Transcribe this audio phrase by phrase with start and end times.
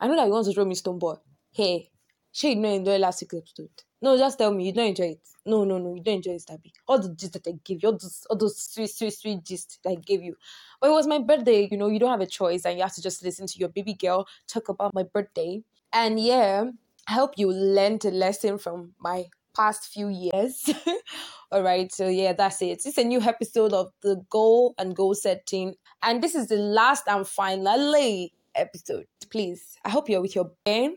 [0.00, 1.16] I know that you want to throw me stone boy.
[1.52, 1.90] Hey,
[2.32, 3.70] she not enjoy last week's episode.
[4.02, 5.20] No, just tell me you don't enjoy it.
[5.44, 6.72] No, no, no, you don't enjoy it, Stabby.
[6.88, 9.78] All the gist that I gave you, all those, all those sweet, sweet, sweet gist
[9.84, 10.36] that I gave you.
[10.80, 12.94] But it was my birthday, you know, you don't have a choice and you have
[12.94, 15.62] to just listen to your baby girl talk about my birthday.
[15.92, 16.64] And yeah,
[17.08, 20.70] I hope you learned a lesson from my past few years.
[21.52, 22.86] All right, so yeah, that's it.
[22.86, 27.04] It's a new episode of the goal and goal setting, and this is the last
[27.08, 29.06] and finally episode.
[29.30, 30.96] Please, I hope you're with your pen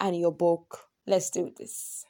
[0.00, 0.78] and your book.
[1.06, 2.04] Let's do this.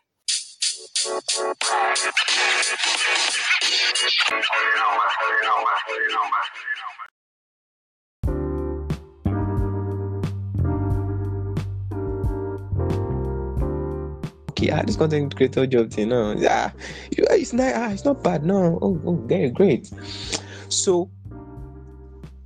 [14.64, 16.70] okay, ah, this content creator job thing, no, yeah,
[17.10, 19.90] it's not, ah, it's not bad, no, oh, oh, very great.
[20.68, 21.10] So,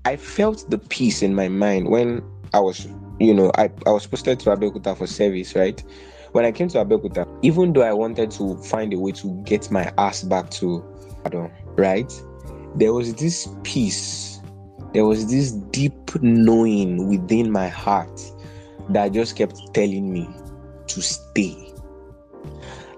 [0.08, 2.22] I felt the peace in my mind when
[2.54, 2.88] I was,
[3.20, 5.84] you know, I, I was posted to Abeokuta for service, right?
[6.32, 9.70] When I came to Abeokuta, even though I wanted to find a way to get
[9.70, 10.82] my ass back to
[11.26, 12.10] Adon, right?
[12.76, 14.40] There was this peace,
[14.94, 18.18] there was this deep knowing within my heart
[18.88, 20.26] that just kept telling me
[20.86, 21.68] to stay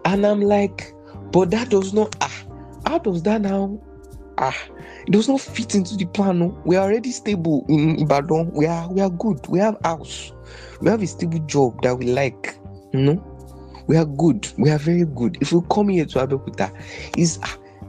[0.04, 0.94] and I'm like,
[1.32, 2.44] but that does not ah,
[2.86, 3.80] how does that now?
[4.38, 4.56] Ah,
[5.10, 6.38] does not fit into the plan.
[6.38, 6.60] No?
[6.64, 8.50] We are already stable in Ibadan.
[8.52, 9.46] We are we are good.
[9.48, 10.32] We have house.
[10.80, 12.56] We have a stable job that we like.
[12.92, 13.84] You know?
[13.86, 14.50] We are good.
[14.56, 15.38] We are very good.
[15.40, 16.70] If we come here to Abeokuta,
[17.16, 17.38] is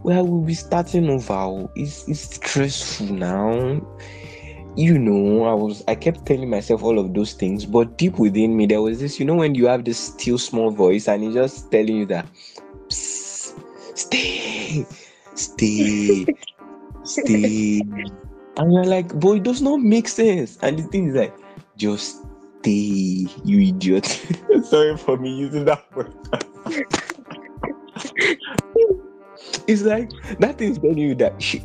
[0.04, 1.34] well, we'll be starting over.
[1.34, 1.72] Oh.
[1.76, 3.82] It's, it's stressful now
[4.76, 8.56] you know, I was I kept telling myself all of those things, but deep within
[8.56, 11.34] me there was this, you know, when you have this still small voice and it's
[11.36, 12.26] just telling you that
[12.90, 14.86] stay,
[15.36, 16.26] stay,
[17.04, 17.82] stay.
[18.58, 20.58] And you're like, boy, it does not make sense.
[20.62, 21.36] And the thing is like,
[21.78, 22.22] just
[22.60, 24.06] stay, you idiot.
[24.64, 26.14] Sorry for me using that word.
[29.68, 30.10] it's like
[30.40, 31.64] that is telling you that she,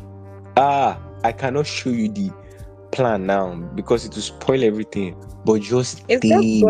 [0.55, 2.31] ah, I cannot show you the
[2.91, 5.15] plan now because it will spoil everything.
[5.45, 6.63] But just it's stay.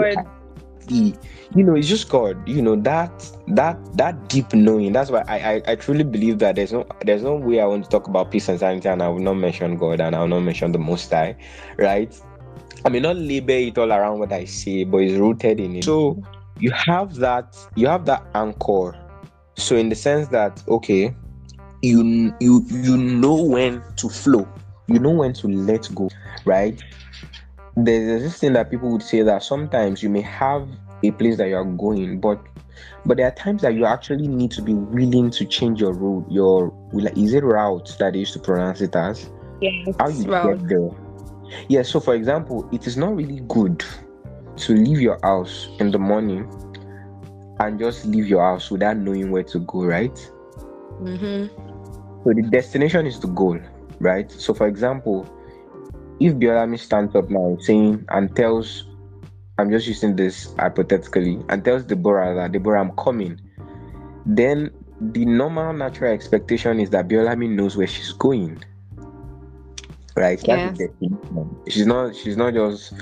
[0.89, 2.47] You know, it's just God.
[2.47, 4.93] You know that that that deep knowing.
[4.93, 7.85] That's why I, I I truly believe that there's no there's no way I want
[7.85, 10.27] to talk about peace and sanity and I will not mention God and I will
[10.27, 11.35] not mention the Most High,
[11.77, 12.13] right?
[12.85, 15.83] I may not label it all around what I say, but it's rooted in it.
[15.83, 16.21] So
[16.59, 18.95] you have that you have that anchor.
[19.57, 21.13] So in the sense that okay,
[21.81, 24.47] you you you know when to flow
[24.87, 26.09] you know when to let go,
[26.45, 26.81] right?
[27.77, 30.67] There's this thing that people would say that sometimes you may have
[31.03, 32.41] a place that you are going, but
[33.05, 36.25] but there are times that you actually need to be willing to change your route.
[36.29, 36.73] Your
[37.15, 39.29] is it route that they used to pronounce it as?
[39.61, 40.59] Yes, How you route.
[40.59, 40.89] get there?
[41.69, 41.81] Yeah.
[41.83, 43.83] So for example, it is not really good
[44.57, 46.51] to leave your house in the morning
[47.59, 50.15] and just leave your house without knowing where to go, right?
[51.01, 52.23] Mm-hmm.
[52.23, 53.59] So the destination is the goal
[53.99, 54.31] right?
[54.31, 55.27] So, for example,
[56.19, 58.85] if Biolami stands up now saying and tells,
[59.57, 63.39] I'm just using this hypothetically, and tells Deborah that Deborah, I'm coming,
[64.25, 68.63] then the normal natural expectation is that Biolami knows where she's going.
[70.16, 70.39] Right?
[70.39, 70.89] The.
[71.69, 72.94] She's not she's not just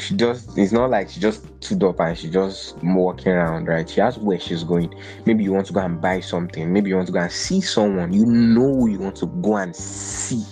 [0.00, 3.88] she just it's not like she just stood up and she just walking around, right?
[3.88, 4.94] She has where she's going.
[5.26, 7.60] Maybe you want to go and buy something, maybe you want to go and see
[7.60, 10.44] someone, you know you want to go and see,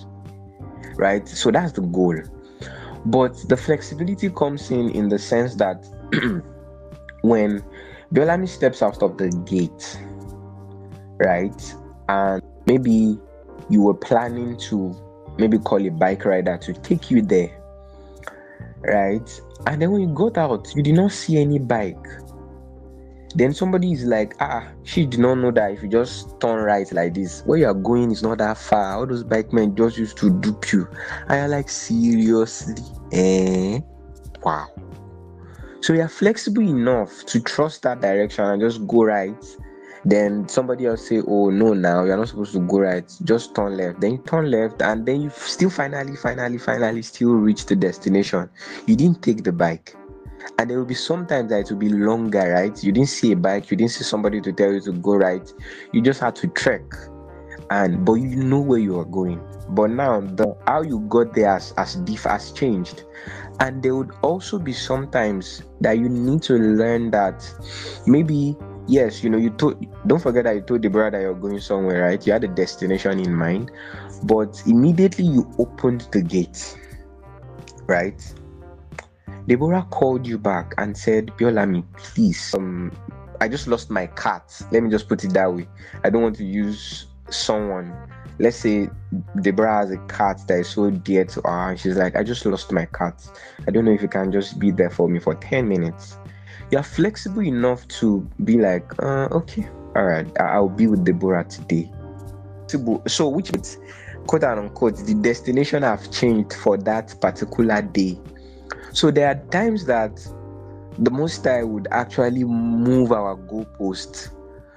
[0.97, 1.27] right?
[1.29, 2.17] So that's the goal.
[3.07, 5.87] But the flexibility comes in in the sense that
[7.23, 7.63] when
[8.13, 9.99] Biolami steps out of the gate,
[11.19, 11.75] right?
[12.09, 13.19] And maybe
[13.69, 14.95] you were planning to
[15.39, 17.51] maybe call a bike rider to take you there,
[18.81, 19.41] right?
[19.67, 22.07] And then when you got out, you did not see any bike.
[23.35, 26.91] Then somebody is like, ah, she did not know that if you just turn right
[26.93, 28.97] like this, where you are going is not that far.
[28.97, 30.89] All those bike men just used to dupe you.
[31.29, 32.83] I you're like, seriously?
[33.13, 33.81] Eh?
[34.43, 34.69] Wow.
[35.81, 39.45] So you're flexible enough to trust that direction and just go right.
[40.05, 43.13] Then somebody else say, oh no, now you're not supposed to go right.
[43.25, 44.01] Just turn left.
[44.01, 48.49] Then you turn left, and then you still finally, finally, finally still reach the destination.
[48.87, 49.97] You didn't take the bike
[50.59, 52.83] and there will be sometimes that it will be longer, right?
[52.83, 55.53] You didn't see a bike, you didn't see somebody to tell you to go right.
[55.93, 56.83] You just had to trek,
[57.71, 59.41] and but you know where you are going.
[59.71, 63.05] But now the how you got there as as diff has changed,
[63.61, 67.45] and there would also be sometimes that you need to learn that
[68.07, 68.57] maybe
[68.87, 69.85] yes, you know you told.
[70.07, 72.25] Don't forget that you told Deborah you're going somewhere, right?
[72.27, 73.71] You had a destination in mind,
[74.25, 76.77] but immediately you opened the gate,
[77.87, 78.23] right?
[79.47, 82.91] Deborah called you back and said, Biolami, please, um,
[83.41, 84.61] I just lost my cat.
[84.73, 85.69] Let me just put it that way.
[86.03, 87.95] I don't want to use someone.
[88.39, 88.89] Let's say
[89.41, 92.45] Deborah has a cat that is so dear to her, and she's like, I just
[92.45, 93.27] lost my cat.
[93.67, 96.19] I don't know if you can just be there for me for 10 minutes.
[96.71, 101.91] You're flexible enough to be like, uh, okay, all right, I'll be with Deborah today.
[103.07, 103.79] So, which is
[104.27, 108.19] quote unquote, the destination have changed for that particular day.
[108.97, 110.27] So, there are times that
[110.99, 114.31] the most High would actually move our goalposts.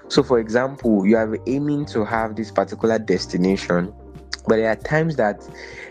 [0.10, 3.94] So, for example, you are aiming to have this particular destination,
[4.46, 5.48] but there are times that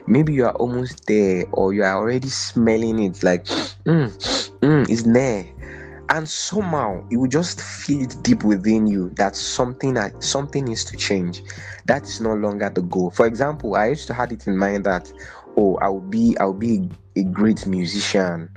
[0.06, 4.12] maybe you are almost there or you are already smelling it like, mm,
[4.60, 5.46] mm, it's there
[6.10, 10.84] and somehow you will just feel it deep within you that something that something needs
[10.84, 11.42] to change.
[11.86, 13.10] That is no longer the goal.
[13.10, 15.10] For example i used to have it in mind that
[15.56, 18.48] oh i'll be i'll be a great musician.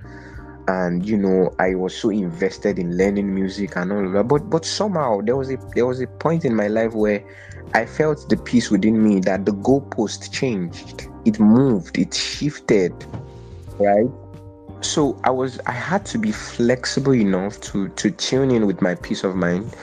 [0.67, 4.27] And you know i was so invested in learning music and all of that.
[4.27, 7.23] But but somehow there was a there was a point in my life where
[7.73, 11.07] i felt the peace within me that the goalpost changed.
[11.25, 11.97] It moved.
[11.97, 12.93] It shifted
[13.81, 14.09] right?
[14.81, 18.95] So i was i had to be flexible enough to to tune in with my
[18.95, 19.75] peace of mind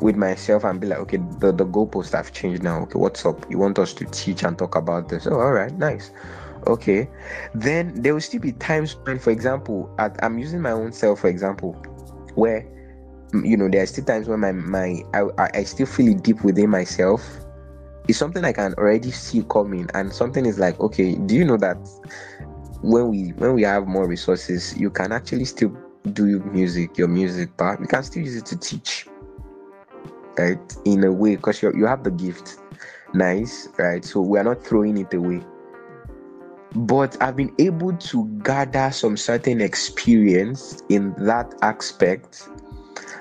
[0.00, 2.82] with myself and be like okay the, the goalposts have changed now.
[2.82, 3.48] Okay what's up?
[3.50, 5.26] You want us to teach and talk about this?
[5.26, 6.10] Oh all right nice
[6.66, 7.08] okay.
[7.54, 11.20] Then there will still be times when for example at, i'm using my own self
[11.20, 11.72] for example
[12.34, 12.62] where
[13.32, 16.22] mm, you know there are still times when my my I, I still feel it
[16.22, 17.22] deep within myself.
[18.08, 21.56] It's something i can already see coming and something is like okay do you know
[21.58, 21.76] that
[22.82, 25.72] when we when we have more resources you can actually still
[26.12, 29.06] do your music your music but you can still use it to teach
[30.36, 32.58] right in a way because you you have the gift.
[33.14, 34.04] Nice right?
[34.04, 35.44] So we are not throwing it away
[36.74, 42.48] but i've been able to gather some certain experience in that aspect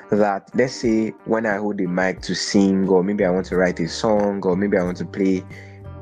[0.10, 3.56] that let's say when i hold a mic to sing or maybe i want to
[3.56, 5.44] write a song or maybe i want to play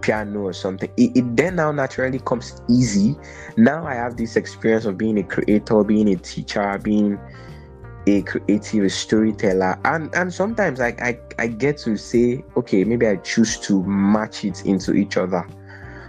[0.01, 3.18] piano or something it, it, then now naturally comes easy.
[3.57, 7.19] Now i have this experience of being a creator being a teacher being
[8.07, 9.80] a creative a storyteller.
[9.86, 14.45] And and sometimes I, I i get to say okay maybe i choose to match
[14.45, 15.45] it into each other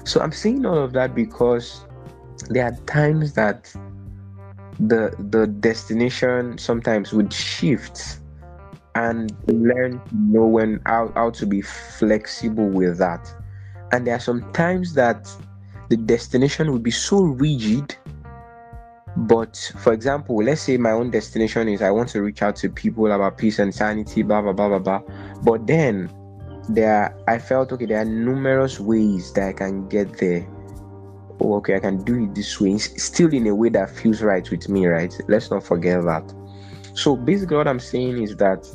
[0.05, 1.85] so i'm saying all of that because
[2.49, 3.73] there are times that
[4.79, 8.21] the the destination sometimes would shift
[8.95, 13.33] and learn to know when how, how to be flexible with that.
[13.93, 15.31] And there are some times that
[15.91, 17.97] the destination would be so rigid
[19.17, 22.69] but for example let's say my own destination is i want to reach out to
[22.69, 25.03] people about peace and sanity blah blah blah blah blah.
[25.43, 26.09] But then
[26.75, 30.47] there i felt okay there are numerous ways that i can get there.
[31.41, 34.49] Oh, okay i can do it this way still in a way that feels right
[34.51, 35.15] with me right?
[35.29, 36.35] Let's not forget that.
[36.95, 38.67] So basically what i'm saying is that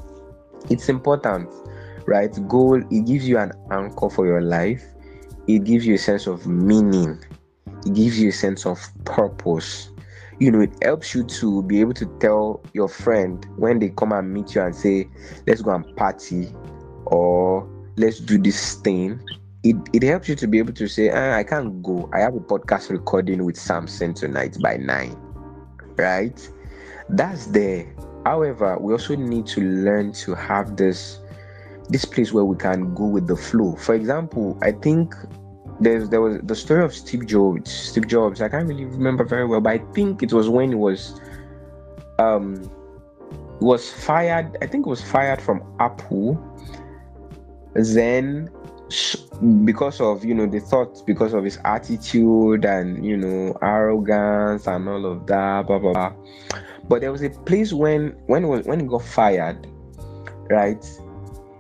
[0.70, 1.50] it's important
[2.08, 2.32] right?
[2.48, 4.84] Goal it gives you an anchor for your life.
[5.48, 7.24] It gives you a sense of meaning.
[7.86, 9.92] It gives you a sense of purpose.
[10.40, 14.12] You know it helps you to be able to tell your friend when they come
[14.12, 15.08] and meet you and say
[15.48, 16.52] let's go and party
[17.06, 19.20] or let's do this thing
[19.64, 22.36] it, it helps you to be able to say ah, i can't go i have
[22.36, 25.16] a podcast recording with samson tonight by nine
[25.98, 26.50] right
[27.10, 27.86] that's there
[28.26, 31.20] however we also need to learn to have this
[31.90, 33.76] this place where we can go with the flow.
[33.76, 35.14] For example, I think
[35.80, 37.72] there's there was the story of Steve Jobs.
[37.72, 40.76] Steve Jobs, I can't really remember very well, but I think it was when he
[40.76, 41.20] was
[42.20, 42.70] um
[43.60, 44.58] was fired.
[44.62, 46.42] I think it was fired from Apple.
[47.76, 48.50] Then
[49.64, 54.88] because of you know they thought because of his attitude and you know arrogance and
[54.88, 56.14] all of that blah blah blah
[56.88, 59.68] but there was a place when when he was when he got fired
[60.50, 60.86] right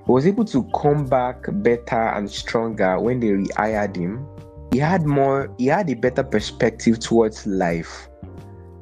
[0.05, 4.27] he was able to come back better and stronger when they rehired him.
[4.71, 8.07] He had more, he had a better perspective towards life,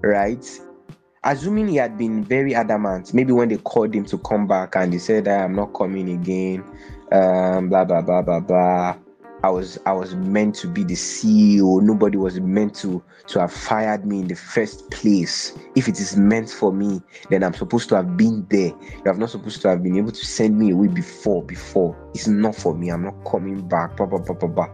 [0.01, 0.45] right?
[1.23, 4.91] Assuming he had been very adamant, maybe when they called him to come back and
[4.91, 6.65] he said, ah, I'm not coming again,
[7.13, 8.96] um, blah, blah, blah, blah, blah.
[9.43, 11.82] I was I was meant to be the CEO.
[11.82, 15.58] Nobody was meant to to have fired me in the first place.
[15.75, 18.70] If it is meant for me, then I'm supposed to have been there.
[18.70, 21.43] You have not supposed to have been able to send me away before.
[21.43, 22.89] Before it's not for me.
[22.89, 23.98] I'm not coming back.
[23.98, 24.67] Blah, blah, blah, blah, blah.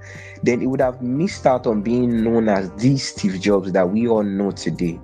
[0.44, 4.08] Then it would have missed out on being known as the Steve Jobs that we
[4.08, 5.00] all know today.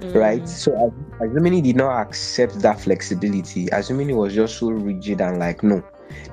[0.00, 0.14] Mm.
[0.14, 5.20] Right, so assuming he did not accept that flexibility, assuming he was just so rigid
[5.20, 5.84] and like, no,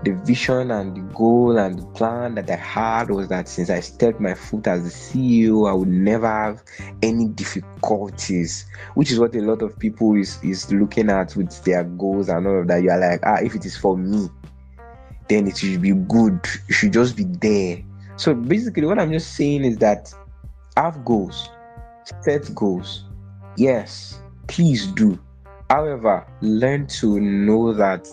[0.03, 3.79] the vision and the goal and the plan that I had was that since I
[3.79, 6.63] stepped my foot as the CEO, I would never have
[7.01, 11.83] any difficulties, which is what a lot of people is is looking at with their
[11.83, 12.81] goals and all of that.
[12.81, 14.29] You are like, ah, if it is for me,
[15.29, 16.39] then it should be good.
[16.67, 17.83] It should just be there.
[18.15, 20.13] So basically, what I'm just saying is that
[20.77, 21.49] have goals,
[22.21, 23.05] set goals.
[23.57, 25.19] Yes, please do.
[25.69, 28.07] However, learn to know that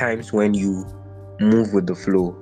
[0.00, 0.86] times when you
[1.40, 2.34] move with the flow,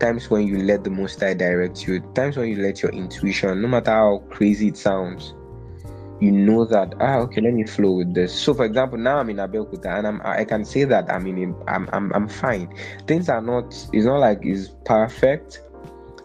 [0.00, 3.62] times when you let the most High direct you, times when you let your intuition,
[3.62, 5.32] no matter how crazy it sounds,
[6.20, 8.34] you know that ah okay let me flow with this.
[8.34, 11.38] So for example now i'm in abeokuta and i'm i can say that i'm in
[11.38, 12.68] a, I'm, I'm i'm fine.
[13.06, 15.62] Things are not it's not like it's perfect.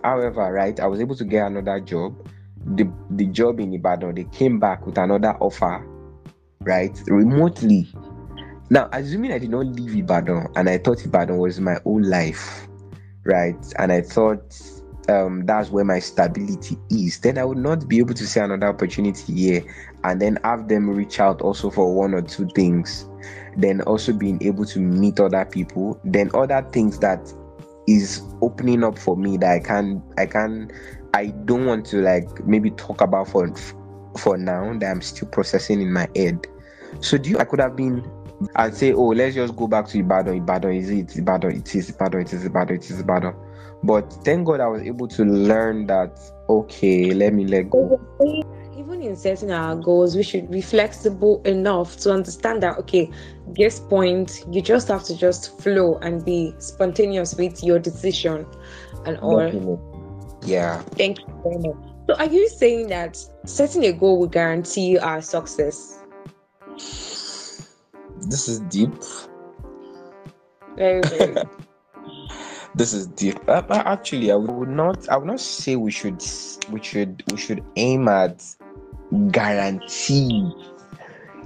[0.04, 2.28] However right i was able to get another job.
[2.66, 5.86] The the job in ibadan they came back with another offer
[6.62, 7.94] right remotely
[8.70, 12.68] now assuming i did not leave ibadan and i thought ibadan was my own life
[13.26, 14.54] right and i thought
[15.10, 18.68] um, that's where my stability is, then I would not be able to see another
[18.68, 19.64] opportunity here
[20.04, 23.08] and then have them reach out also for one or two things.
[23.58, 27.32] Then also being able to meet other people, then other things that
[27.88, 30.72] is opening up for me that I can I can
[31.14, 33.54] I don't want to like maybe talk about for
[34.18, 36.48] for now that I'm still processing in my head.
[37.02, 38.10] So do you I could have been
[38.56, 40.38] and say, oh, let's just go back to Ibadan.
[40.38, 41.18] Ibadan is it?
[41.18, 41.90] Ibadan it is.
[41.90, 42.46] Ibadan it is.
[42.46, 43.00] Ibadan it is.
[43.00, 43.36] Ibadan.
[43.84, 46.20] But thank God I was able to learn that,
[46.50, 48.00] okay, let me let go.
[48.78, 53.10] Even in setting our goals, we should be flexible enough to understand that, okay,
[53.48, 58.46] this point, you just have to just flow and be spontaneous with your decision
[59.06, 59.80] and all.
[60.46, 60.82] Yeah.
[60.98, 61.94] Thank you very much.
[62.10, 66.00] So, are you saying that setting a goal will guarantee our success?
[68.28, 68.94] This is deep.
[70.76, 71.36] Very, very.
[72.76, 73.38] this is deep.
[73.48, 75.08] Uh, actually, I would not.
[75.10, 76.24] I would not say we should.
[76.72, 77.24] We should.
[77.32, 78.44] We should aim at
[79.32, 80.52] guarantee.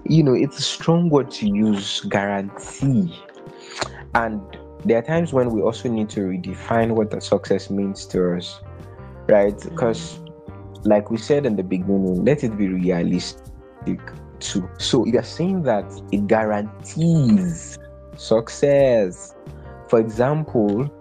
[0.05, 2.01] You know, it's a strong word to use.
[2.01, 3.13] Guarantee,
[4.15, 4.41] and
[4.85, 8.61] there are times when we also need to redefine what the success means to us,
[9.27, 9.59] right?
[9.61, 10.19] Because,
[10.83, 13.99] like we said in the beginning, let it be realistic
[14.39, 14.69] too.
[14.77, 17.77] So you are saying that it guarantees
[18.15, 19.35] success.
[19.87, 20.91] For example,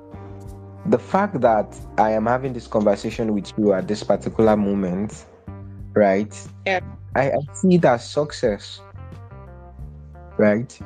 [0.86, 5.26] the fact that I am having this conversation with you at this particular moment,
[5.94, 6.34] right?
[6.66, 6.80] Yeah.
[7.14, 8.80] I, I see that success.
[10.36, 10.78] Right?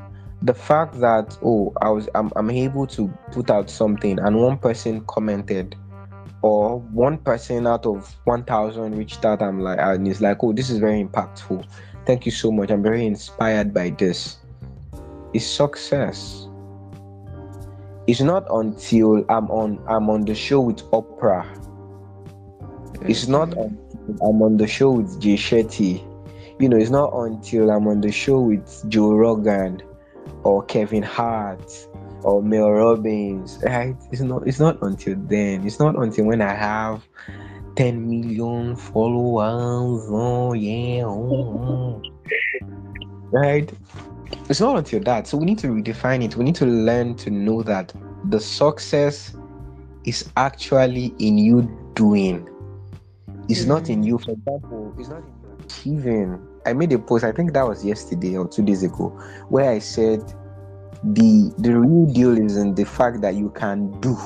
[0.42, 4.57] The fact that oh I was I'm, I'm able to put out something and one
[4.57, 5.76] person commented
[6.42, 10.71] or one person out of 1000 reached out i'm like and it's like oh this
[10.71, 11.66] is very impactful
[12.07, 12.71] thank you so much.
[12.71, 14.38] I'm very inspired by this.
[15.33, 16.49] Is success.
[18.07, 21.47] It's not until i'm on i'm on the show with oprah.
[23.09, 26.02] It's not until i'm on the show with jay shetty.
[26.59, 29.83] You know it's not until i'm on the show with joe rogan
[30.42, 31.62] or kevin hart
[32.23, 33.97] or Mel Robbins, right?
[34.12, 35.66] It's not it's not until then.
[35.66, 37.02] It's not until when I have
[37.76, 40.06] 10 million followers.
[40.08, 41.04] Oh yeah.
[41.04, 42.02] Oh,
[43.30, 43.72] right?
[44.48, 45.26] It's not until that.
[45.26, 46.36] So we need to redefine it.
[46.36, 47.92] We need to learn to know that
[48.24, 49.36] the success
[50.04, 51.62] is actually in you
[51.94, 52.48] doing.
[53.48, 54.18] It's not in you.
[54.18, 56.46] For example, it's not in you achieving.
[56.66, 59.08] I made a post, I think that was yesterday or two days ago,
[59.48, 60.20] where I said
[61.02, 64.16] the the real deal is in the fact that you can do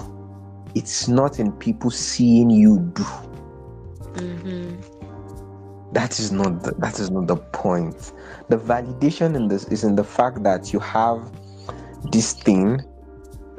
[0.75, 3.05] it's not in people seeing you do
[4.15, 5.93] mm-hmm.
[5.93, 8.13] that is not the, that is not the point.
[8.49, 11.31] The validation in this is in the fact that you have
[12.11, 12.81] this thing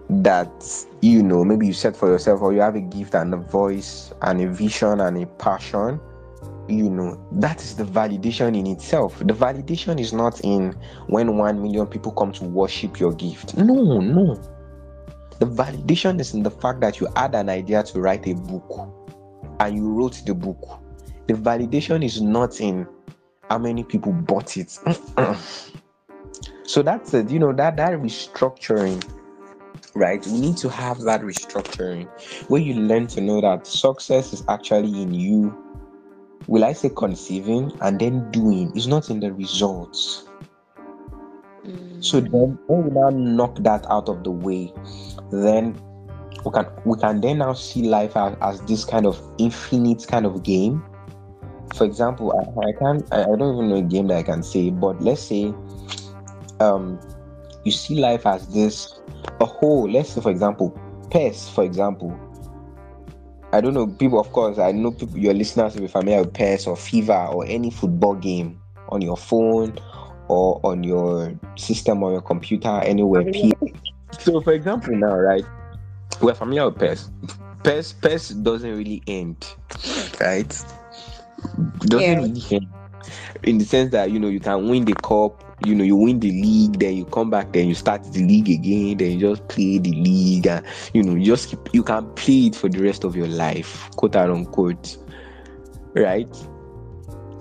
[0.09, 3.37] that you know maybe you set for yourself or you have a gift and a
[3.37, 5.99] voice and a vision and a passion
[6.67, 9.19] you know that is the validation in itself.
[9.19, 10.75] The validation is not in
[11.07, 13.57] when 1 million people come to worship your gift.
[13.57, 14.41] No no.
[15.39, 18.89] The validation is in the fact that you had an idea to write a book
[19.59, 20.79] and you wrote the book
[21.27, 22.87] the validation is not in
[23.49, 24.77] how many people bought it
[26.63, 29.03] so that's it you know that that restructuring
[29.93, 32.07] right we need to have that restructuring
[32.49, 35.55] where you learn to know that success is actually in you
[36.47, 40.27] will I say conceiving and then doing is not in the results.
[41.65, 42.03] Mm.
[42.03, 44.73] So then when we now knock that out of the way,
[45.31, 45.79] then
[46.43, 50.25] we can we can then now see life as, as this kind of infinite kind
[50.25, 50.83] of game.
[51.75, 54.43] For example, I, I can't I, I don't even know a game that I can
[54.43, 55.53] say, but let's say
[56.59, 56.99] um
[57.63, 58.99] you see life as this
[59.41, 59.89] a whole.
[59.89, 60.69] Let's say, for example,
[61.09, 62.17] PES, for example.
[63.51, 66.33] I don't know, people, of course, I know people, your listeners will be familiar with
[66.33, 69.77] PES or FIFA or any football game on your phone
[70.27, 73.23] or on your system or your computer, anywhere.
[74.19, 75.45] So, for example, now, right,
[76.21, 77.09] we're familiar with PES.
[77.63, 79.45] PES, PES doesn't really end,
[80.19, 80.49] right?
[81.81, 82.15] Doesn't Yeah.
[82.17, 82.67] really end
[83.43, 86.19] in the sense that you know you can win the cup, you know, you win
[86.19, 89.47] the league, then you come back, then you start the league again, then you just
[89.47, 92.79] play the league, and you know, you just keep, you can play it for the
[92.81, 94.97] rest of your life, quote unquote,
[95.95, 96.27] right?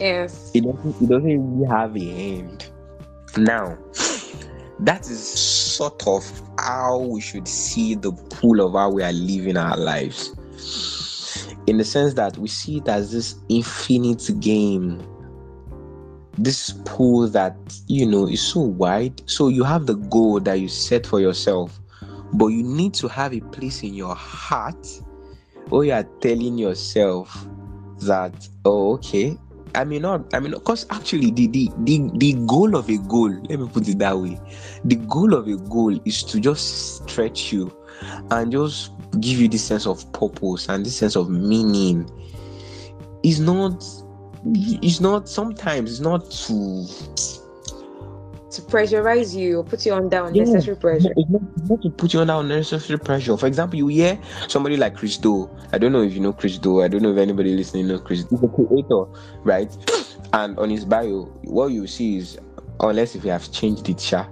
[0.01, 0.51] Yes.
[0.55, 1.25] it doesn't it doesn't
[1.59, 2.67] really have a end.
[3.37, 3.79] Now,
[4.81, 5.19] that is
[5.75, 10.35] sort of how we should see the pool of how we are living our lives.
[11.67, 15.03] In the sense that we see it as this infinite game.
[16.37, 19.23] This pool that you know is so wide.
[19.31, 21.79] So you have the goal that you set for yourself,
[22.33, 24.87] but you need to have a place in your heart
[25.69, 27.47] where you are telling yourself
[28.01, 29.39] that, oh, okay,
[29.75, 33.31] I mean not I mean because actually the, the the the goal of a goal,
[33.49, 34.41] let me put it that way.
[34.85, 37.73] The goal of a goal is to just stretch you
[38.31, 42.09] and just give you this sense of purpose and this sense of meaning.
[43.23, 43.85] It's not
[44.47, 46.87] it's not sometimes it's not to
[48.55, 50.45] To pressurize you or put you under Yeah.
[50.45, 51.13] unnecessary pressure.
[51.17, 53.37] it's not, it's not to put you under unnecessary pressure.
[53.37, 54.19] For example, you hear
[54.49, 55.51] somebody like Chris Do.
[55.73, 56.83] I don't know if you know Chris Do.
[56.83, 58.25] I don't know if anybody listening knows Chris.
[58.31, 59.05] He's a creator,
[59.45, 59.71] right?
[60.35, 62.39] And on his bio, what you see is,
[62.81, 64.27] unless if you have changed it, sha,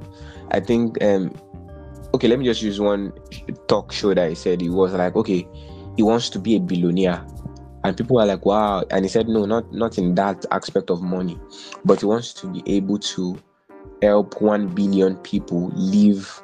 [0.50, 1.02] I think.
[1.02, 1.32] um
[2.14, 3.12] Okay, let me just use one
[3.68, 4.60] talk show that he said.
[4.60, 5.48] He was like, okay,
[5.96, 7.24] he wants to be a billionaire,
[7.84, 8.84] and people are like, wow.
[8.90, 11.38] And he said, no, not not in that aspect of money,
[11.84, 13.38] but he wants to be able to
[14.02, 16.42] help 1 billion people live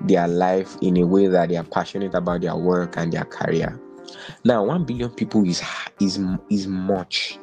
[0.00, 3.78] their life in a way that they are passionate about their work and their career.
[4.44, 5.62] Now, 1 billion people is
[6.00, 6.18] is
[6.50, 7.38] is much.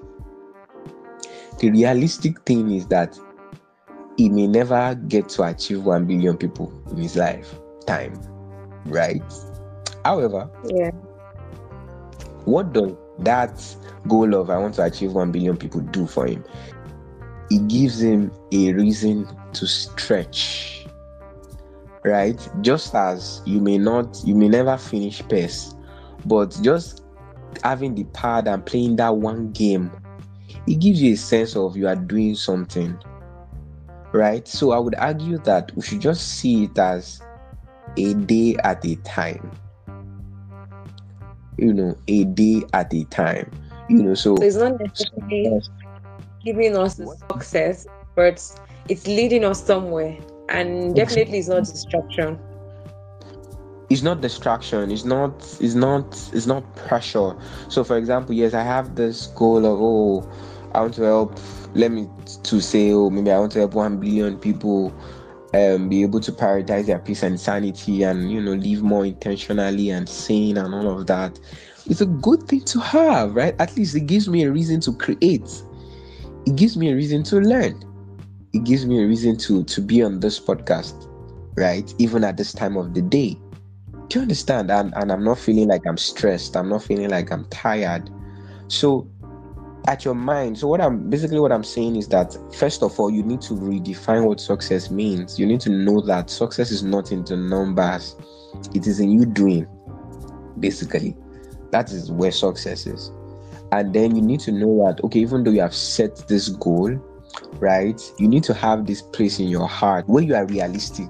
[1.59, 3.17] The realistic thing is that
[4.17, 8.19] he may never get to achieve 1 billion people in his life time,
[8.85, 9.21] right?
[10.03, 10.91] However, Yeah.
[12.45, 13.63] what does that
[14.07, 16.43] goal of I want to achieve 1 billion people do for him?
[17.49, 20.85] It gives him a reason to stretch,
[22.03, 22.49] right?
[22.61, 25.75] Just as you may not, you may never finish PES
[26.25, 27.03] but just
[27.63, 29.91] having the pad and playing that one game,
[30.67, 32.97] it gives you a sense of you are doing something,
[34.13, 34.47] right?
[34.47, 37.21] So I would argue that we should just see it as
[37.97, 39.51] a day at a time
[41.57, 43.49] you know, a day at a time.
[43.89, 45.61] You know, so So it's not necessarily
[46.43, 47.85] giving us the success,
[48.15, 48.41] but
[48.89, 50.17] it's leading us somewhere.
[50.49, 52.39] And definitely it's not distraction.
[53.89, 57.35] it's not distraction, it's not it's not it's not pressure.
[57.69, 60.31] So for example, yes, I have this goal of oh,
[60.73, 61.39] I want to help
[61.75, 62.07] let me
[62.43, 64.93] to say, oh, maybe I want to help one billion people
[65.53, 69.91] um be able to prioritize their peace and sanity and you know live more intentionally
[69.91, 71.39] and sane and all of that.
[71.85, 73.55] It's a good thing to have, right?
[73.59, 75.63] At least it gives me a reason to create.
[76.45, 77.79] It gives me a reason to learn.
[78.53, 81.09] It gives me a reason to to be on this podcast,
[81.55, 81.93] right?
[81.97, 83.37] Even at this time of the day.
[84.09, 84.69] Do you understand?
[84.69, 86.55] And and I'm not feeling like I'm stressed.
[86.55, 88.09] I'm not feeling like I'm tired.
[88.67, 89.07] So
[89.87, 93.09] at your mind, so what I'm basically what I'm saying is that first of all,
[93.09, 95.37] you need to redefine what success means.
[95.39, 98.15] You need to know that success is not in the numbers,
[98.73, 99.67] it is in you doing,
[100.59, 101.17] basically.
[101.71, 103.11] That is where success is.
[103.71, 106.97] And then you need to know that okay, even though you have set this goal,
[107.59, 111.07] right, you need to have this place in your heart where you are realistic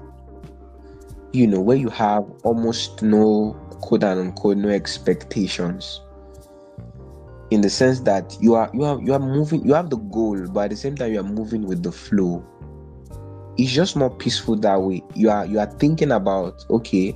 [1.34, 6.00] you know, where you have almost no quote unquote no expectations.
[7.50, 10.46] In the sense that you are you are you are moving, you have the goal,
[10.48, 12.44] but at the same time you are moving with the flow.
[13.58, 15.02] It's just more peaceful that way.
[15.14, 17.10] You are you are thinking about okay,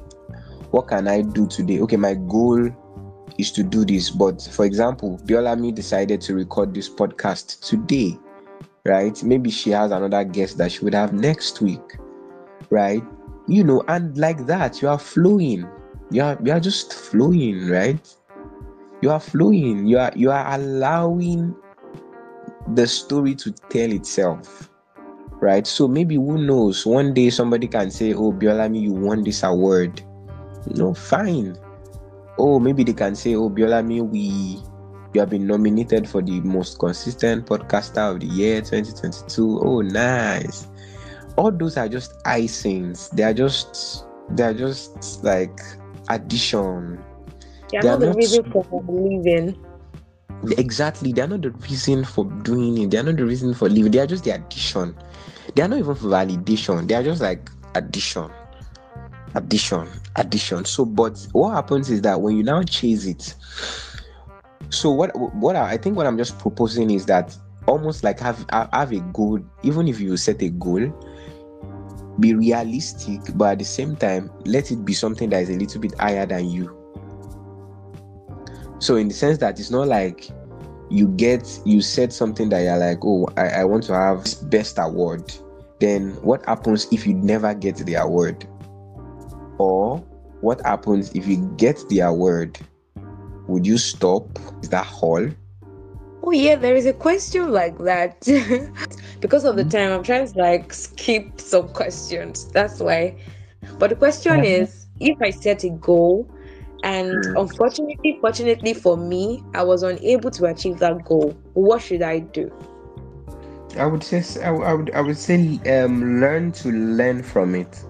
[0.73, 1.81] what can I do today?
[1.81, 2.69] Okay, my goal
[3.39, 4.11] is to do this.
[4.11, 8.19] But for example, Biolami decided to record this podcast today,
[8.89, 9.23] right?
[9.23, 11.99] Maybe she has another guest that she would have next week,
[12.71, 13.05] right?
[13.49, 15.67] you know and like that you are flowing.
[16.11, 17.99] You are you are just flowing right?
[19.01, 19.87] You are flowing.
[19.87, 21.57] You are you are allowing
[22.75, 24.69] the story to tell itself
[25.41, 25.67] right?
[25.67, 26.85] So maybe who knows?
[26.85, 30.03] One day somebody can say oh biolami you won this award.
[30.77, 31.57] No fine.
[32.39, 34.61] Oh maybe they can say oh biolami we
[35.15, 40.69] you have been nominated for the most consistent podcaster of the year 2022 oh nice
[41.37, 43.09] all those are just icings.
[43.11, 45.61] They are just they are just like
[46.09, 46.99] addition.
[47.71, 49.57] They are They are not the not- reason for living.
[50.59, 51.13] Exactly.
[51.13, 52.91] They are not the reason for doing it.
[52.91, 53.93] They are not the reason for living.
[53.93, 54.97] They are just the addition.
[55.55, 56.89] They are not even for validation.
[56.89, 58.31] They are just like addition.
[59.37, 59.89] Addition.
[60.17, 60.65] Addition.
[60.65, 63.35] So but what happens is that when you now chase it,
[64.71, 68.45] so what what I, I think what I'm just proposing is that almost like have
[68.51, 70.93] have a goal, even if you set a goal,
[72.21, 75.81] be realistic, but at the same time, let it be something that is a little
[75.81, 76.75] bit higher than you.
[78.79, 80.31] So in the sense that it's not like
[80.91, 84.79] you get you said something that you're like, oh, I, I want to have best
[84.79, 85.33] award.
[85.81, 88.47] Then what happens if you never get the award?
[89.59, 89.99] Or
[90.41, 92.59] what happens if you get the award?
[93.49, 94.39] Would you stop?
[94.63, 95.27] Is that all?
[96.23, 98.21] Oh yeah, there is a question like that.
[99.21, 99.71] because of the Mm-hmm.
[99.71, 102.49] time, I'm trying to like skip some questions.
[102.53, 103.17] That's why.
[103.79, 106.29] But the question is, if I set a goal,
[106.83, 107.35] and Mm.
[107.37, 111.37] unfortunately, fortunately for me, I was unable to achieve that goal.
[111.55, 112.51] What should I do?
[113.79, 117.55] I would say I would I would, I would say um learn to learn from
[117.55, 117.85] it.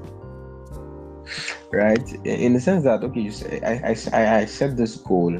[1.72, 2.12] Right?
[2.24, 5.38] In the sense that okay, you say I I, I- set this goal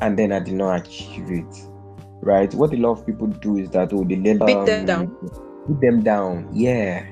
[0.00, 1.56] and then I did not achieve it.
[2.20, 2.52] Right?
[2.54, 5.16] What a lot of people do is that oh they let Beat them um, down.
[5.68, 7.04] Beat them down, yeah.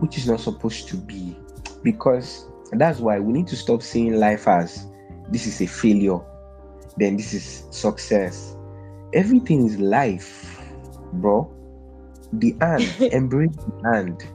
[0.00, 1.36] Which is not supposed to be.
[1.82, 4.86] Because that's why we need to stop seeing life as
[5.30, 6.18] this is a failure,
[6.96, 8.56] then this is success.
[9.14, 10.60] Everything is life,
[11.14, 11.50] bro
[12.34, 14.26] the hand embrace the hand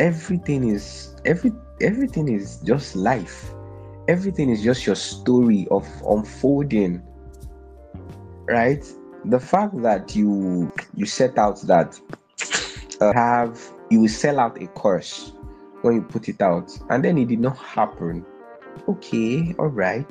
[0.00, 3.52] everything is every everything is just life.
[4.08, 7.00] Everything is just your story of unfolding
[8.50, 8.84] right?
[9.24, 11.98] The fact that you you set out that
[13.00, 13.60] uh, have
[13.90, 15.32] you will sell out a course
[15.82, 18.24] when you put it out and then it did not happen.
[18.88, 20.10] Okay all right.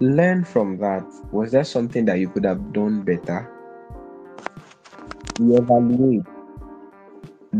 [0.00, 1.06] Learn from that.
[1.32, 3.50] Was there something that you could have done better?
[5.34, 6.26] Reevaluate.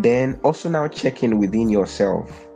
[0.02, 2.46] Then also now checking within yourself.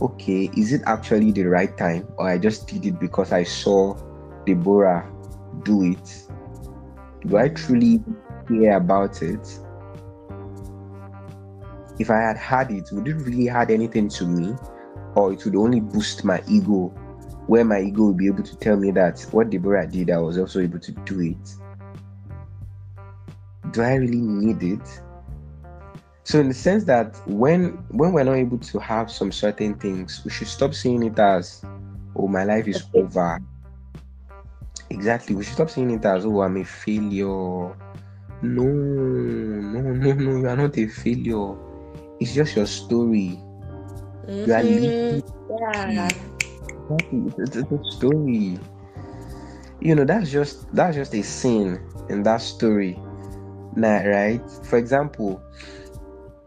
[0.00, 3.94] Okay, is it actually the right time, or I just did it because I saw
[4.44, 5.10] Deborah
[5.62, 6.28] do it?
[7.26, 8.02] Do I truly
[8.48, 9.58] care about it?
[11.98, 14.54] If I had had it, would it really add anything to me,
[15.14, 16.88] or it would only boost my ego,
[17.46, 20.36] where my ego would be able to tell me that what Deborah did, I was
[20.36, 21.56] also able to do it?
[23.72, 25.02] do I really need it?
[26.24, 30.22] So in the sense that when when we're not able to have some certain things,
[30.24, 31.64] we should stop seeing it as,
[32.16, 33.38] oh my life is over.
[34.90, 35.34] Exactly.
[35.34, 37.74] We should stop seeing it as oh I'm a failure.
[38.42, 41.56] No, no, no, no, you are not a failure.
[42.20, 43.44] It's just your story.
[44.44, 45.22] You are living Mhm.
[45.48, 46.08] Yeah.
[47.38, 48.58] It's a story.
[49.80, 53.04] You know, that's just that's just a scene in that story.
[53.76, 54.48] Nah, right?
[54.64, 55.42] For example,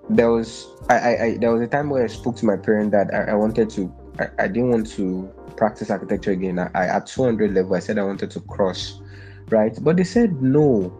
[0.10, 2.92] there was I, I, I there was a time where I spoke to my parent
[2.92, 6.60] that I, I wanted to I, I didn't want to practice architecture again.
[6.60, 9.02] I, I at 200 level I said I wanted to cross,
[9.50, 9.78] right?
[9.82, 10.94] But they said no.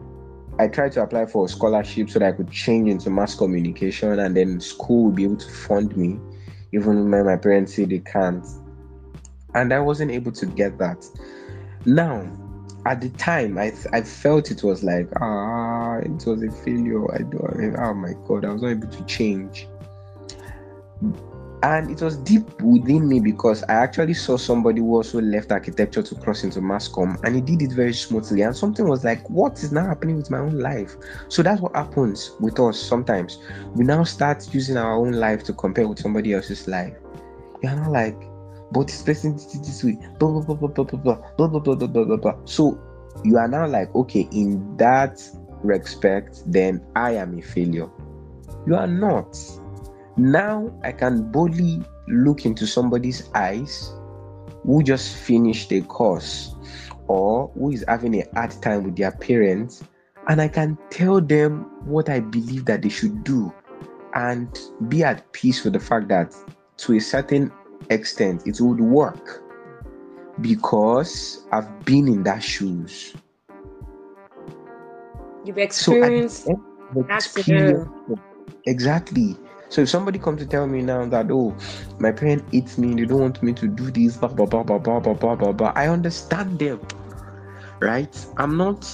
[0.58, 4.20] I tried to apply for a scholarship so that I could change into mass communication
[4.20, 6.18] and then school would be able to fund me,
[6.72, 8.46] even when my parents say they can't
[9.56, 11.04] and I wasn't able to get that.
[11.86, 12.22] Now,
[12.86, 17.12] at the time, I I felt it was like ah, it was a failure.
[17.14, 17.76] I don't.
[17.80, 19.68] Oh my god, I was not able to change.
[21.64, 26.04] And it was deep within me because I actually saw somebody who also left architecture
[26.04, 28.44] to cross into mass comm, and he did it very smoothly.
[28.44, 30.96] And something was like, what is now happening with my own life?
[31.28, 33.40] So that's what happens with us sometimes.
[33.74, 36.94] We now start using our own life to compare with somebody else's life.
[37.64, 38.22] You're not like,
[38.72, 41.60] but this person did it this way, blah blah blah blah blah blah blah blah
[41.60, 42.36] blah blah blah blah blah.
[42.46, 42.80] So
[43.24, 45.22] you are now like, okay, in that
[45.64, 47.90] respect, then I am a failure.
[48.68, 49.38] You are not.
[50.18, 53.94] Now I can boldly look into somebody's eyes
[54.64, 56.56] who just finished a course
[57.08, 59.84] or who is having a hard time with their parents,
[60.28, 63.54] and I can tell them what I believe that they should do
[64.16, 64.48] and
[64.88, 66.36] be at peace with the fact that
[66.78, 67.52] to a certain
[67.90, 69.42] extent it would work
[70.42, 73.14] because I've been in that shoes.
[75.46, 76.58] You've So experienced end
[76.90, 77.90] of the that experience-
[78.66, 79.38] exactly.
[79.70, 81.56] So if somebody comes to tell me now that oh
[82.00, 84.78] my parent hates me, they don't want me to do this, blah blah blah blah
[84.80, 86.80] blah blah blah blah blah, I understand them,
[87.82, 88.16] right?
[88.38, 88.86] I'm not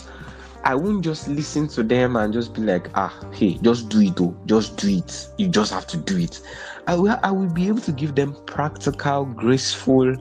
[0.63, 4.15] I won't just listen to them and just be like, ah, hey, just do it,
[4.15, 5.27] though, just do it.
[5.37, 6.41] You just have to do it.
[6.87, 10.15] I will, I will be able to give them practical, graceful,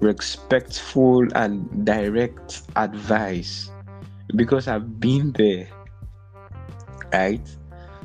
[0.00, 3.70] respectful, and direct advice
[4.34, 5.68] because I've been there,
[7.12, 7.46] right?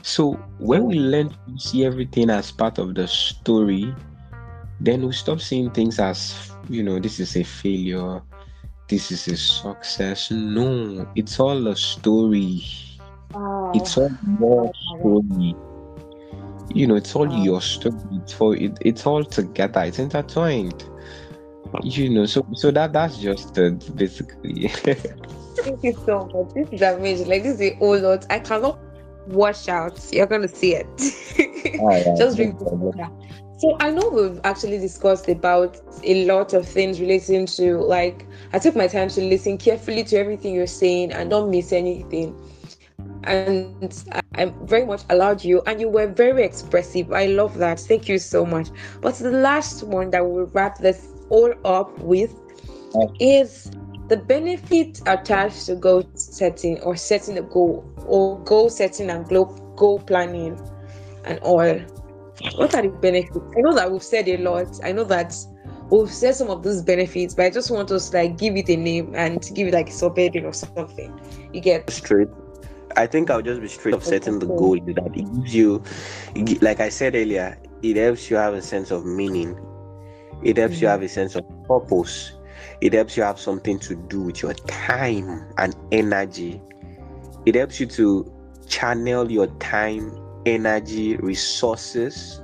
[0.01, 3.95] So when we learn to see everything as part of the story,
[4.79, 8.21] then we stop seeing things as you know this is a failure
[8.91, 12.61] this is a success no it's all a story
[13.33, 13.71] Wow.
[13.73, 15.55] it's all your story
[16.69, 17.43] you know it's all Wow.
[17.43, 20.83] your story it's all it, it's all together it's intertwined
[21.83, 24.67] you know so so that that's just uh, basically
[25.63, 26.47] Thank you so much.
[26.55, 27.27] This is amazing.
[27.27, 28.25] Like this is a whole lot.
[28.31, 28.79] I cannot
[29.27, 29.99] wash out.
[30.11, 30.87] You're gonna see it.
[32.17, 33.07] Just drink water.
[33.61, 38.57] So I know we've actually discussed about a lot of things relating to like I
[38.57, 42.35] took my time to listen carefully to everything you're saying and don't miss anything.
[43.23, 47.13] And I, very much allowed you, and you were very expressive.
[47.13, 47.79] I love that.
[47.81, 48.69] Thank you so much.
[48.99, 52.33] But the last one that we'll wrap this all up with
[53.19, 53.69] is
[54.07, 59.45] the benefit attached to goal setting or setting a goal or goal setting and goal,
[59.75, 60.59] goal planning
[61.25, 61.79] and all.
[62.55, 63.37] What are the benefits?
[63.57, 64.67] I know that we've said a lot.
[64.83, 65.33] I know that
[65.89, 68.69] we've said some of those benefits, but I just want us to like give it
[68.69, 71.19] a name and give it like a subheading or something.
[71.53, 72.27] You get straight.
[72.97, 75.81] I think I'll just be straight of setting the goal that it gives you,
[76.61, 79.57] like I said earlier, it helps you have a sense of meaning.
[80.43, 80.91] It helps you Mhm.
[80.91, 82.33] have a sense of purpose.
[82.81, 86.61] It helps you have something to do with your time and energy.
[87.45, 88.31] It helps you to
[88.67, 90.11] channel your time,
[90.45, 92.41] energy, resources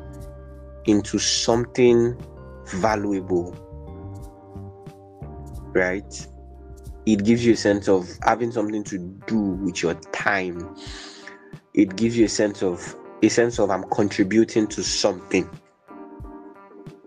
[0.85, 2.17] into something
[2.65, 3.55] valuable.
[5.73, 6.27] Right?
[7.07, 10.75] it gives you a sense of having something to do with your time
[11.73, 15.49] it gives you a sense of a sense of i'm contributing to something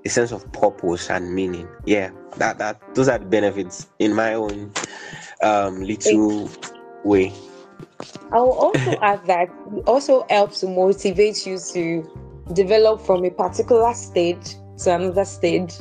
[0.06, 4.32] a sense of purpose and meaning yeah that that those are the benefits in my
[4.32, 4.72] own
[5.42, 6.50] um little
[7.04, 7.30] way
[8.32, 12.04] I will also add that it also helps to motivate you to
[12.52, 15.74] develop from a particular stage to another stage.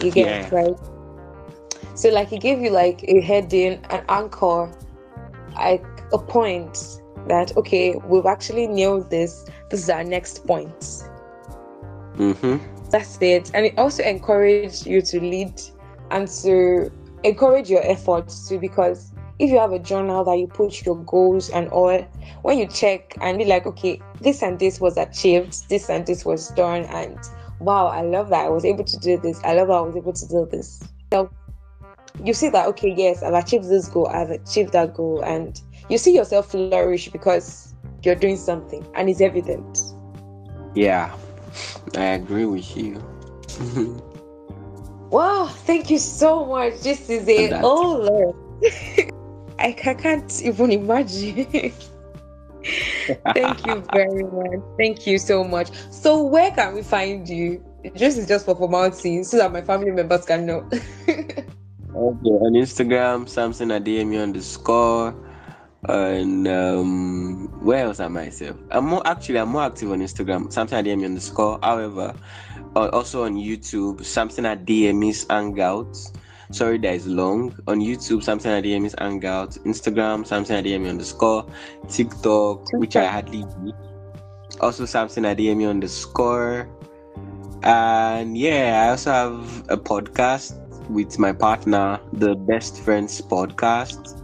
[0.00, 0.46] You get Yeah.
[0.46, 0.76] it, right?
[1.94, 4.72] So like it gave you like a heading, an anchor,
[5.56, 6.76] like a point
[7.26, 9.44] that okay, we've actually nailed this.
[9.70, 10.84] This is our next point.
[12.18, 12.56] mm-hmm.
[12.90, 13.50] That's it.
[13.54, 15.48] And it also encouraged you to lead
[16.00, 16.90] and to
[17.22, 21.50] encourage your efforts too because if you have a journal that you put your goals
[21.50, 22.00] and all,
[22.42, 26.24] when you check and be like, okay, this and this was achieved, this and this
[26.24, 27.18] was done, and
[27.60, 29.40] wow, I love that I was able to do this.
[29.44, 30.82] I love that I was able to do this.
[31.12, 31.30] So
[32.22, 35.98] you see that, okay, yes, I've achieved this goal, I've achieved that goal, and you
[35.98, 39.78] see yourself flourish because you're doing something and it's evident.
[40.74, 41.14] yeah
[41.96, 43.00] i agree with you
[45.10, 46.80] Wow, thank you so much.
[46.80, 49.08] This is a And that-
[49.62, 51.72] I, can't even imagine.
[53.34, 54.60] thank you very much.
[54.78, 55.70] Thank you so much.
[55.90, 57.64] So where can we find you?
[57.96, 60.68] Just is just for formality, so that my family members can know.
[61.94, 65.14] Okay, on Instagram, Samson Adeyemi underscore.
[65.86, 68.30] And um, where else am I?
[68.30, 68.56] Self?
[68.70, 71.58] I'm more actually I'm more active on Instagram, Samson Adeyemi underscore.
[71.62, 72.14] However,
[72.74, 76.16] uh, also on YouTube, Samson Adeyemi's Hangouts.
[76.52, 77.58] Sorry, that is long.
[77.66, 79.52] On YouTube, Samson Adeyemi's Hangout.
[79.64, 81.46] Instagram, Samson Adeyemi underscore.
[81.88, 83.72] TikTok, which I hardly use.
[84.60, 86.68] Also, Samson Adeyemi underscore.
[87.62, 90.58] And yeah, I also have a podcast
[90.90, 94.22] with my partner, the Best Friends Podcast.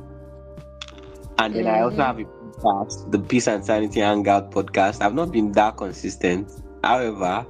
[1.38, 5.00] And then I also have a podcast, the Peace and Sanity Hangout Podcast.
[5.00, 6.50] I've not been that consistent.
[6.84, 7.46] However,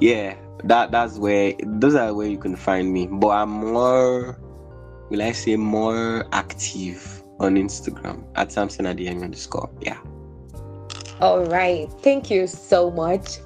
[0.00, 3.06] yeah, that that's where those are where you can find me.
[3.06, 4.38] But I'm more
[5.10, 9.70] will I say more active on Instagram at Samson Adeyemi underscore.
[9.80, 9.98] Yeah.
[11.20, 11.90] All right.
[12.02, 13.38] Thank you so much.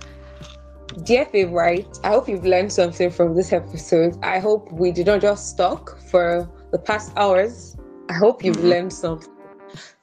[1.04, 4.16] Dear favorite, I hope you've learned something from this episode.
[4.22, 7.76] I hope we did not just talk for the past hours.
[8.08, 8.70] I hope you've Mhm.
[8.70, 9.32] learned something.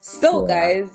[0.00, 0.54] So, Yeah.
[0.54, 0.90] guys,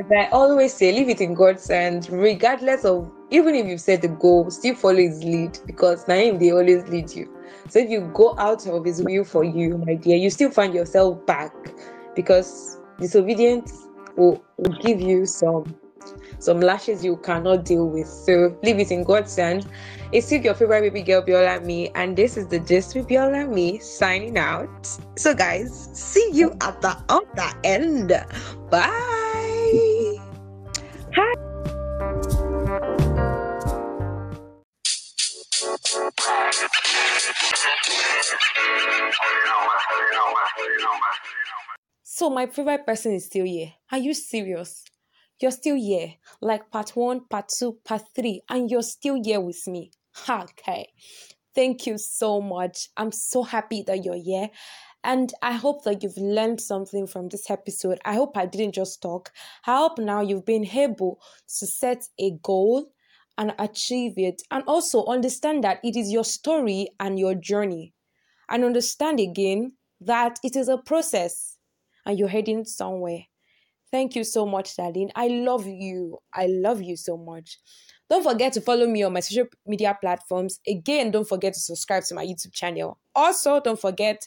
[0.00, 4.04] as I always say, leave it in God's hands, regardless of even if you've set
[4.04, 7.32] a goal, still follow his lead because Naim they always lead you.
[7.68, 10.74] So if you go out of his will for you, my dear, you still find
[10.74, 11.52] yourself back
[12.14, 15.74] because disobedience will, will give you some
[16.38, 18.06] some lashes you cannot deal with.
[18.06, 19.66] So leave it in God's hands.
[20.12, 24.38] It's still your favorite baby girl, Biolami, and this is the Gist with Biolami signing
[24.38, 24.86] out.
[25.16, 28.12] So, guys, see you at the other end.
[28.70, 29.25] Bye.
[42.02, 43.74] So my favorite person is still here.
[43.92, 44.84] Are you serious?
[45.38, 46.14] You're still here.
[46.40, 49.90] Like part one, part two, part three, and you're still here with me.
[50.28, 50.88] Okay.
[51.54, 52.88] Thank you so much.
[52.96, 54.48] I'm so happy that you're here.
[55.04, 57.98] And I hope that you've learned something from this episode.
[58.04, 59.30] I hope I didn't just talk.
[59.66, 61.20] I hope now you've been able
[61.58, 62.92] to set a goal
[63.38, 64.42] and achieve it.
[64.50, 67.92] And also understand that it is your story and your journey.
[68.48, 71.58] And understand again that it is a process
[72.04, 73.20] and you're heading somewhere.
[73.90, 75.10] Thank you so much, Darlene.
[75.14, 76.18] I love you.
[76.34, 77.58] I love you so much.
[78.10, 80.60] Don't forget to follow me on my social media platforms.
[80.66, 82.98] Again, don't forget to subscribe to my YouTube channel.
[83.14, 84.26] Also, don't forget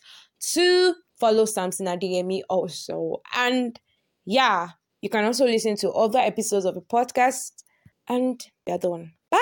[0.54, 3.22] to follow Samson Adeyemi also.
[3.36, 3.80] And
[4.26, 4.70] yeah,
[5.02, 7.52] you can also listen to other episodes of the podcast.
[8.10, 9.12] And the other one.
[9.30, 9.38] Bye.